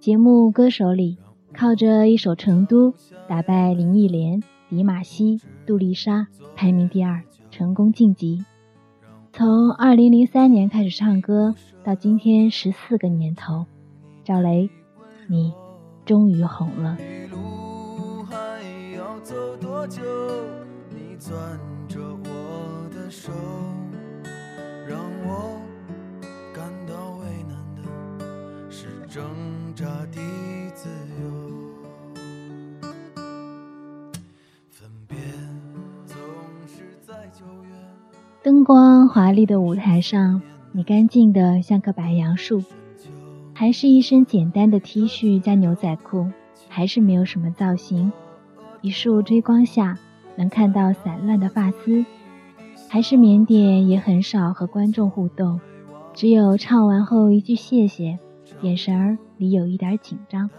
[0.00, 1.18] 节目《歌手》里，
[1.52, 2.92] 靠着一首《成都》
[3.28, 4.40] 打败林忆莲、
[4.70, 8.44] 迪玛希、杜丽莎，排名第二，成功晋级。
[9.32, 13.66] 从2003年开始唱歌，到今天十四个年头，
[14.22, 14.70] 赵雷，
[15.26, 15.52] 你
[16.04, 16.96] 终于红了。
[21.20, 21.34] 攥
[21.88, 23.32] 着我的手，
[24.88, 25.60] 让我
[26.54, 27.82] 感到为难的
[28.70, 29.20] 是正
[29.78, 30.18] 傻的
[30.74, 30.88] 自
[31.22, 31.30] 由
[38.42, 40.42] 灯光华丽的舞台上，
[40.72, 42.64] 你干净的像棵白杨树，
[43.54, 46.26] 还是一身简单的 T 恤加牛仔裤，
[46.68, 48.10] 还是没有什么造型。
[48.80, 49.96] 一束追光下，
[50.34, 52.04] 能看到散乱的发丝，
[52.88, 55.60] 还是腼腆，也很少和观众互动，
[56.14, 58.18] 只有唱完后一句谢谢，
[58.62, 60.50] 眼神儿里有一点紧张。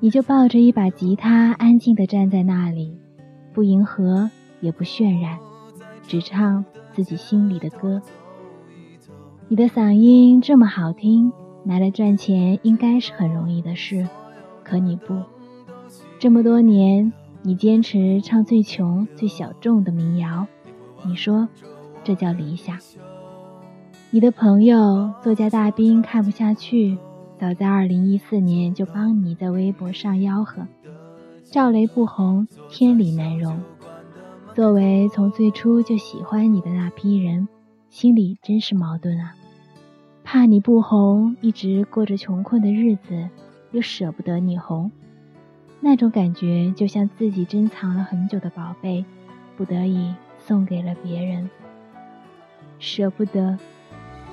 [0.00, 2.98] 你就抱着一把吉他，安静地站在那里，
[3.54, 5.38] 不迎合，也不渲染。
[6.06, 8.02] 只唱自己心里的歌。
[9.48, 11.32] 你的嗓音这么好听，
[11.64, 14.08] 拿来赚钱应该是很容易的事，
[14.62, 15.22] 可你不。
[16.18, 20.46] 这么多年，你坚持唱最穷、最小众的民谣，
[21.04, 21.48] 你说
[22.04, 22.76] 这叫理想。
[24.10, 26.98] 你的朋友作家大兵看不下去，
[27.38, 30.66] 早在2014年就帮你在微博上吆喝
[31.44, 33.60] ：“赵雷不红，天理难容。”
[34.54, 37.46] 作为从最初就喜欢你的那批人，
[37.90, 39.34] 心里真是矛盾啊！
[40.24, 43.28] 怕你不红，一直过着穷困的日子，
[43.70, 44.90] 又舍不得你红，
[45.80, 49.04] 那种感觉就像自己珍藏了很久的宝贝，
[49.58, 51.50] 不得已送给了别人。
[52.78, 53.58] 舍不得，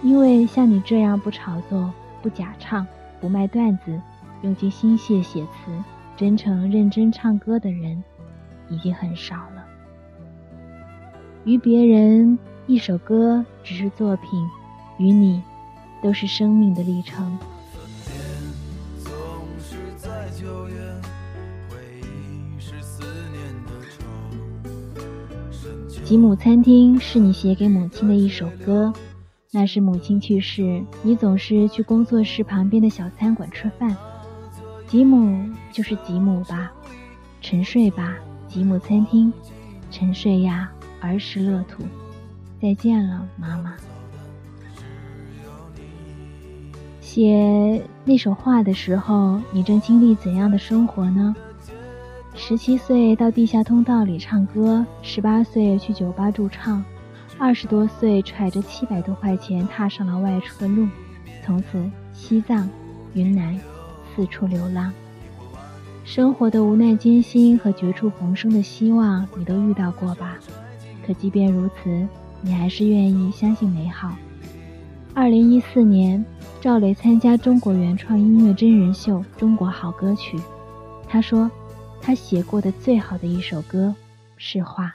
[0.01, 2.87] 因为像你这样不炒作、不假唱、
[3.19, 4.01] 不卖段子、
[4.43, 5.49] 用尽心血写词、
[6.15, 8.01] 真诚认真唱歌的人，
[8.69, 9.65] 已经很少了。
[11.43, 14.49] 于别人一首歌只是作品，
[14.97, 15.43] 与你
[16.01, 17.37] 都是生命的历程。
[26.05, 28.93] 吉姆餐厅是你写给母亲的一首歌，
[29.55, 33.95] 那是母亲去世，你总是去工作室旁边的小餐馆吃饭。
[34.87, 36.71] 吉姆就是吉姆吧，
[37.39, 38.15] 沉睡吧，
[38.47, 39.31] 吉姆餐厅，
[39.91, 40.71] 沉睡呀。
[41.01, 41.83] 儿时乐土，
[42.59, 43.75] 再见了，妈妈。
[46.99, 51.35] 写那首画的时候，你正经历怎样的生活呢？
[52.33, 56.83] 十七岁到地下通道里唱歌，十八岁去酒吧驻唱，
[57.43, 60.87] 二十多岁揣着七百多块钱踏上了外出的路，
[61.45, 62.69] 从此西藏、
[63.13, 63.59] 云南
[64.15, 64.93] 四处流浪。
[66.05, 70.37] 生活的无奈艰辛和绝处逢生的希望，你都遇到过吧？
[71.05, 72.07] 可即便如此，
[72.39, 74.15] 你还是愿意相信美好。
[75.13, 76.23] 二零一四年，
[76.61, 80.37] 赵雷参加中国原创音乐真人秀《中国好歌曲》，
[81.09, 81.51] 他说，
[82.01, 83.93] 他写过的最好的一首歌
[84.37, 84.85] 是《画》。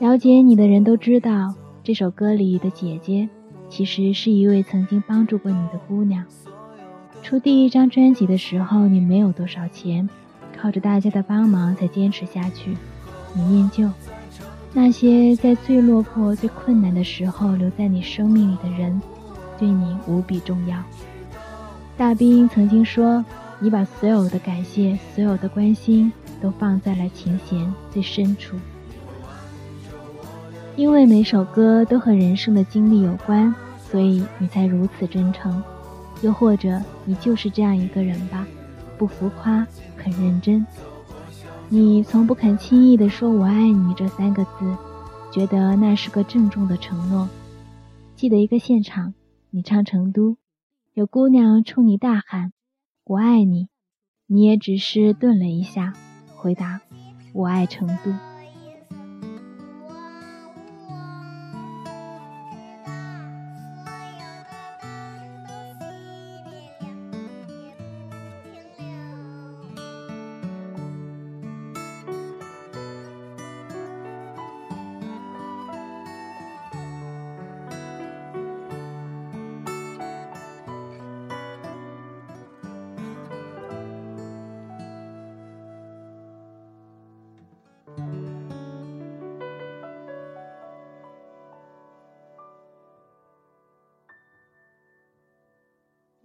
[0.00, 3.28] 了解你的人都知道，这首歌里的姐姐，
[3.68, 6.24] 其实是一位曾经帮助过你的姑娘。
[7.22, 10.08] 出第一张专辑的时候，你没有多少钱，
[10.58, 12.74] 靠着大家的帮忙才坚持下去。
[13.34, 13.90] 你念旧，
[14.72, 18.98] 那些在最落魄、最困难的时候留在你生命里的人，
[19.58, 20.82] 对你无比重要。
[21.98, 23.22] 大兵曾经说
[23.60, 26.10] ：“你把所有的感谢、所有的关心，
[26.40, 28.56] 都放在了琴弦最深处。”
[30.76, 35.62] 因为每首歌都和人生的经历有关，所以你才如此真诚。
[36.22, 38.46] 又或者，你就是这样一个人吧，
[38.96, 40.64] 不浮夸，很认真。
[41.68, 44.76] 你从不肯轻易地说“我爱你”这三个字，
[45.32, 47.28] 觉得那是个郑重的承诺。
[48.16, 49.14] 记得一个现场，
[49.50, 50.32] 你唱《成都》，
[50.94, 52.52] 有姑娘冲你大喊
[53.04, 53.68] “我爱你”，
[54.26, 55.94] 你也只是顿了一下，
[56.36, 56.80] 回答
[57.32, 58.12] “我爱成都”。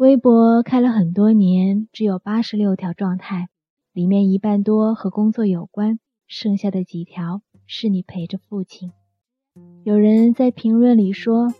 [0.06, 3.50] 微博开了很多年，只有八十六条状态，
[3.92, 5.98] 里面一半多和工作有关，
[6.28, 8.92] 剩下的几条是你陪着父亲。
[9.84, 11.52] 有人在评论里说：“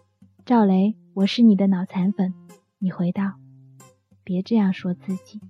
[0.46, 2.36] 赵雷，我是你的脑残粉。”
[2.78, 3.34] 你回道
[4.24, 5.42] ：“别这样说自己。”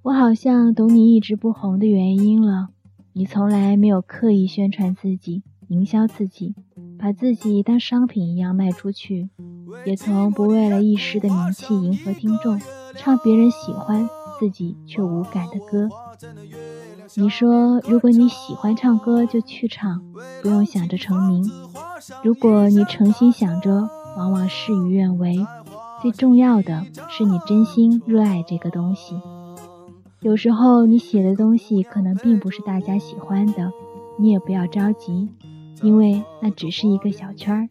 [0.00, 2.70] 我好像懂你一直不红的原因了。
[3.12, 5.42] 你从来没有刻意宣传自己。
[5.70, 6.56] 营销自己，
[6.98, 9.30] 把自己当商品一样卖出去，
[9.84, 12.60] 也从不为了一时的名气迎合听众，
[12.96, 14.08] 唱别人喜欢
[14.40, 15.88] 自己却无感的歌。
[17.14, 20.02] 你说，如果你喜欢唱歌，就去唱，
[20.42, 21.48] 不用想着成名。
[22.24, 25.46] 如果你诚心想着，往往事与愿违。
[26.02, 29.14] 最重要的是你真心热爱这个东西。
[30.18, 33.70] 有时候你写的东西可能并不是大家喜欢的，
[34.18, 35.28] 你也不要着急。
[35.82, 37.68] 因为那只是一个小圈儿。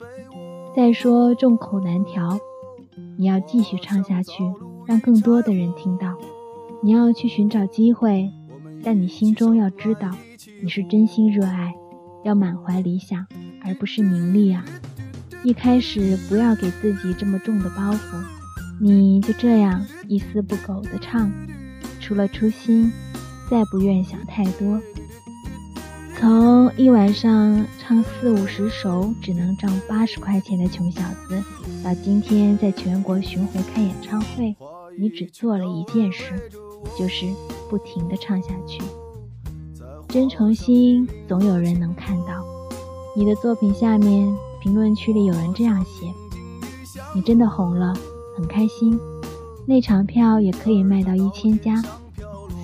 [0.76, 2.40] 再说众口难调，
[3.18, 4.44] 你要继续唱下去，
[4.86, 6.16] 让更多的人听到。
[6.82, 8.32] 你要去寻找机会，
[8.84, 10.10] 但你心中要知道，
[10.62, 11.74] 你是真心热爱，
[12.24, 13.26] 要满怀理想，
[13.66, 14.64] 而不是名利啊！
[15.44, 18.24] 一开始不要给自己这么重的包袱，
[18.80, 21.32] 你就这样一丝不苟地唱，
[22.00, 22.92] 除了初心，
[23.50, 24.80] 再不愿想太多。
[26.20, 31.00] 从一晚上唱四五十首只能挣八十块钱的穷小
[31.30, 31.42] 子，
[31.82, 34.54] 到今天在全国巡回开演唱会，
[34.98, 36.34] 你只做了一件事，
[36.98, 37.26] 就是
[37.70, 38.82] 不停地唱下去。
[40.10, 42.44] 真诚心总有人能看到。
[43.16, 44.30] 你的作品下面
[44.62, 46.06] 评论区里有人这样写
[47.16, 47.94] ：“你真的红了，
[48.36, 49.00] 很开心。
[49.66, 51.82] 那场票也可以卖到一千加。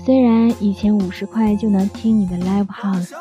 [0.05, 3.13] 虽然以前五十块就能听你的 live house。”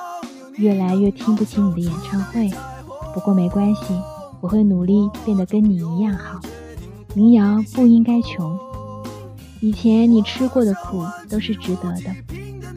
[0.56, 2.50] 越来越听不起你的演唱会，
[3.12, 3.94] 不过没关系，
[4.40, 6.40] 我会努力变得跟你一样好。
[7.14, 8.58] 民谣不应该穷，
[9.60, 12.14] 以前你吃过的苦都是值得的，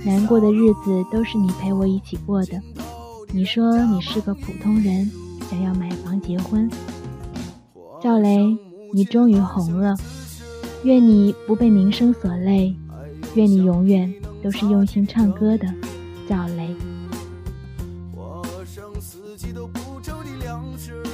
[0.04, 2.62] 难过的日子都是你陪我一起过的。
[3.32, 5.10] 你说你是个普通人，
[5.50, 6.70] 想要买房结婚。
[8.02, 8.58] 赵雷，
[8.94, 9.96] 你终于红了，
[10.84, 12.76] 愿你不被名声所累，
[13.36, 15.68] 愿你永远都是用心唱歌的
[19.57, 21.06] 有不愁的粮食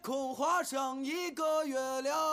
[0.00, 2.31] 空画上一个月亮。